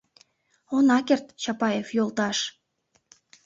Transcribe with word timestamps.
—Она 0.75 0.97
керт, 1.07 1.25
Чапаев 1.43 1.87
йолташ... 1.97 2.37